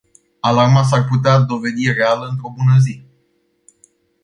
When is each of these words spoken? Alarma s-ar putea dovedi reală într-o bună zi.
Alarma 0.41 0.83
s-ar 0.83 1.03
putea 1.05 1.39
dovedi 1.39 1.91
reală 1.91 2.27
într-o 2.27 2.49
bună 2.55 2.77
zi. 2.79 3.03